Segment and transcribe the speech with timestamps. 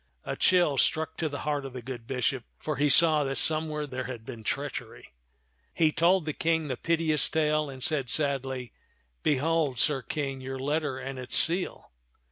[0.23, 3.85] A chill struck to the heart of the good bishop, for he saw that somewhere
[3.85, 5.13] there had been treachery.
[5.75, 8.73] He told the King the piteous tale, and said sadly,"
[9.21, 11.91] Behold, Sir King, your letter and its seal.